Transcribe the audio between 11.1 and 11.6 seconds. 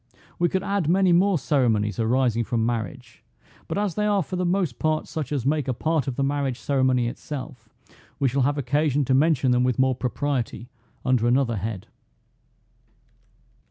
another